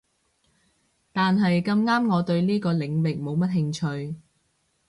[1.11, 4.15] 但係咁啱我對呢個領域冇乜興趣